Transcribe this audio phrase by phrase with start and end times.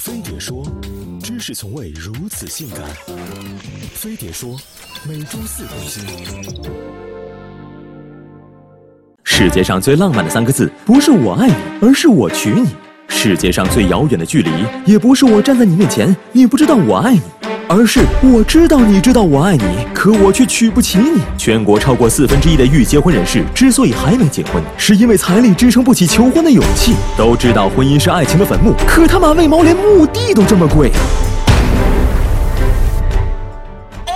[0.00, 0.64] 飞碟说，
[1.22, 2.80] 知识从未如此性感。
[3.92, 4.58] 飞碟说，
[5.06, 6.02] 每周四更新。
[9.24, 12.70] 世界上最浪漫的三个字，不是我爱你，而是我娶你。
[13.08, 14.50] 世界上最遥远的距离，
[14.86, 17.20] 也不是我站在你面前，你不知道我爱你。
[17.72, 21.20] 而是我知道你知道我爱你，可我却娶不起你。
[21.38, 26.96] 全国超过四分之一的欲结婚人士之所以还没结婚，是因为财力支撑不起求婚的勇气。
[27.16, 30.98] 都知道婚姻是爱情的坟墓，可他妈为毛连墓地都这么贵啊！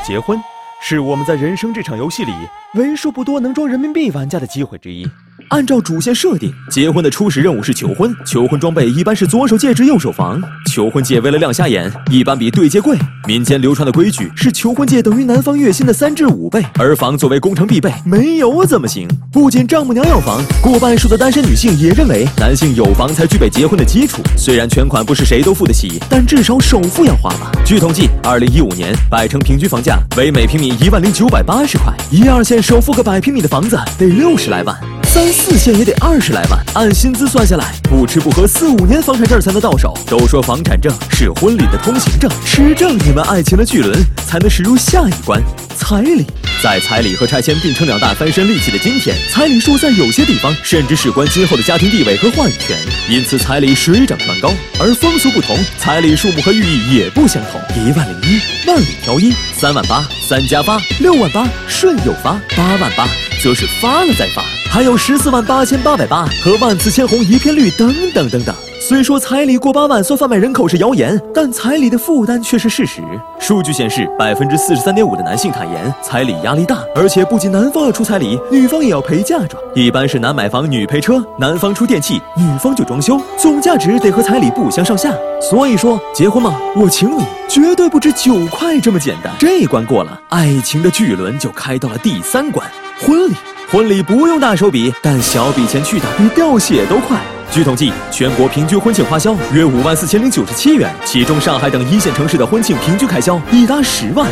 [0.05, 0.37] 结婚
[0.83, 2.33] 是我们在人生这场游戏里
[2.75, 5.09] 为数不多能装人民币玩家的机会之一。
[5.55, 8.13] 按照主线设定，结婚的初始任务是求婚。
[8.27, 10.43] 求婚装备一般是左手戒指，右手房。
[10.67, 12.99] 求婚戒为了亮瞎眼，一般比对戒贵。
[13.25, 19.07] 民间流传的规矩是，求婚戒等于男方月薪的三至五倍，而房作为工程必备，没有怎么行。
[19.31, 24.23] 不仅丈母娘要房，过半数的单身女性也认为，男性有房才具备结婚的基础。
[24.37, 27.53] 虽然全款不是谁都付得起，但至少首付要花吧。
[27.65, 34.77] 据统计，二零一五年百城平均房价为每平米一万零九百八十块，一二线首付个百平米的房子得六十来万。
[35.15, 39.97] 三四线也得二十来万，按薪资算下来，不吃不喝四五年房产证才能到手。
[40.09, 45.41] 都说房产证是婚礼的通行证，持证你们爱情的巨轮才能驶入下一关——
[45.79, 46.27] 彩礼。
[46.61, 52.77] 在彩礼和拆迁并称两大翻身利器的今天，彩礼数在有些地方甚至事关今后的家庭地位和话语权，
[53.09, 54.53] 因此彩礼水涨船高。
[54.81, 57.61] 而风俗不同，彩礼数目和寓意也不相同。
[57.81, 63.07] 一万零一，万里挑一；三万八，三加八；六万八，顺又发；八万八，
[63.41, 64.45] 则是发了再发。
[64.75, 68.53] 还有十四万八千八百八和万紫千红一片绿等等等等。
[68.81, 73.01] 虽说彩礼过八万算贩卖人口是谣言，但彩礼的负担却是事实。
[73.39, 79.63] 数据显示，百分之四十三点五的男性坦言彩礼压力大，而且不仅男方要出彩礼，女方也要陪嫁妆。
[79.77, 85.15] 一般是男买房，女陪车，男方出电器，女方就装修，总价值得和彩礼不相上下。
[85.41, 89.33] 所以说，结婚嘛，我请你，绝对不止九块这么简单。
[89.39, 93.35] 这一关过了，爱情的巨轮就开到了第三关——婚礼。
[93.71, 97.19] 婚礼不用大手笔，但小笔钱去的比掉血都快。
[97.51, 104.29] 据统计，全国平均婚庆花销约五万四千零九十七元，其中上海等一线城市的婚庆平均开销已达十万。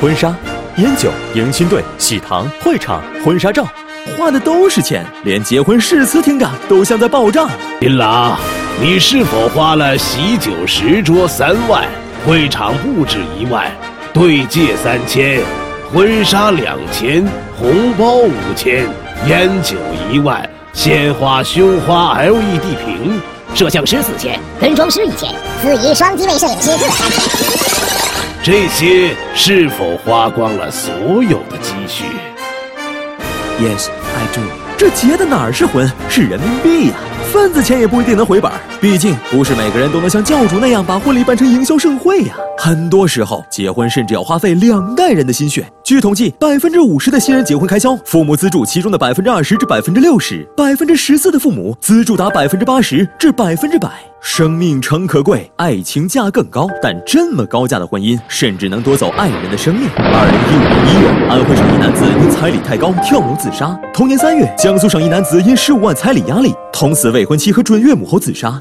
[0.00, 0.34] 婚纱、
[0.76, 3.66] 烟酒、迎亲队、喜糖、会场、婚纱照，
[4.18, 7.48] 花的都是钱，连结婚誓词听着都像在报账。
[7.80, 8.36] 新郎，
[8.82, 11.84] 你是否花了喜酒十桌三万，
[12.26, 13.70] 会场布置一万，
[14.12, 15.40] 对戒三千？
[15.92, 17.24] 婚纱两千，
[17.56, 18.84] 红包五千，
[19.28, 19.76] 烟酒
[20.10, 23.20] 一万，鲜花、胸花、LED 屏，
[23.54, 25.32] 摄像师四千，跟妆师一千，
[25.62, 27.20] 司仪、双机位摄影师各三千。
[28.42, 30.92] 这些是否花光了所
[31.22, 32.04] 有的积蓄
[33.60, 34.40] ？Yes, I do。
[34.76, 36.94] 这结的哪儿是婚，是人民币呀！
[37.32, 38.50] 份子钱也不一定能回本，
[38.80, 42.34] 毕竟不是每个人都能像教主那样把婚礼办成营销盛会呀。
[42.58, 45.64] 很多时候，结婚甚至要花费两代人的心血。
[45.84, 53.90] 据统计，百分之五十的新人结婚开销，父母资助其中的百分之二十至百分之六十，百分之十四的父母资助达百分之八十至百分之百。
[54.18, 56.66] 生命诚可贵，爱情价更高。
[56.80, 59.86] 但这么高价的婚姻，甚至能夺走爱人的生命。
[59.96, 63.78] 二零一五年一月，安徽省一男子因彩礼太高跳楼自杀。
[63.92, 68.58] 同年三月，江苏省一男子因十五万彩礼压力，捅死未婚妻和准岳母后自杀。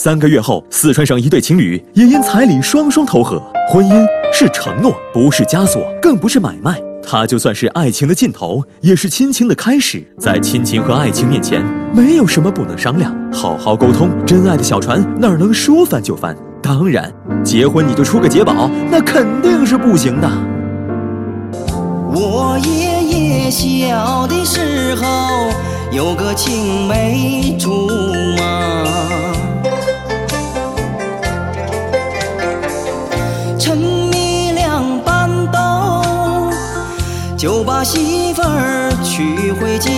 [0.00, 3.42] 三个月后，四川省一对情侣也因彩礼双双投河。
[3.68, 6.80] 婚姻是承诺，不是枷锁，更不是买卖。
[7.02, 10.06] 它就算是爱情的尽头，也是亲情的开始。
[10.16, 14.08] 在亲情和爱情面前，没有什么不能商量，好好沟通。
[14.24, 16.36] 真爱的小船哪能说翻就翻？
[16.62, 20.30] 当然，结婚你就出个结宝，那肯定是不行的。
[22.14, 25.50] 我爷爷小的时候
[25.90, 27.88] 有个青梅竹
[37.38, 39.90] 就把媳妇儿娶回家，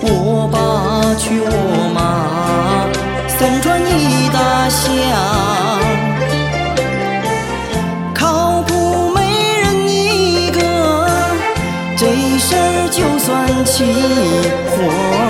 [0.00, 2.88] 我爸娶我妈，
[3.28, 4.88] 三传一大乡，
[8.14, 10.58] 靠谱没人一个，
[11.98, 12.06] 这
[12.38, 13.84] 事儿就算齐
[14.70, 15.29] 活。